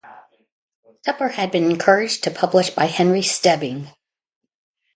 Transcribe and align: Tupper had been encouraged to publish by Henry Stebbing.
Tupper 1.05 1.27
had 1.29 1.51
been 1.51 1.69
encouraged 1.69 2.23
to 2.23 2.31
publish 2.31 2.71
by 2.71 2.85
Henry 2.85 3.21
Stebbing. 3.21 3.89